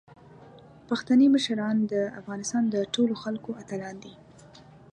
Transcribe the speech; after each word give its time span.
پښتني 0.89 1.27
مشران 1.35 1.77
د 1.93 1.93
افغانستان 2.19 2.63
د 2.69 2.75
ټولو 2.93 3.13
خلکو 3.23 3.49
اتلان 3.61 3.95
دي. 4.03 4.13